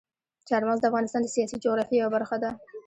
چار 0.47 0.61
مغز 0.67 0.79
د 0.81 0.85
افغانستان 0.91 1.21
د 1.23 1.27
سیاسي 1.35 1.55
جغرافیې 1.63 1.97
یوه 2.01 2.13
برخه 2.15 2.37
ده. 2.43 2.49